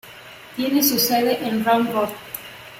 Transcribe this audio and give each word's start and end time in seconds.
Tiene 0.55 0.81
su 0.81 0.97
sede 0.97 1.47
en 1.47 1.63
Round 1.63 1.93
Rock. 1.93 2.09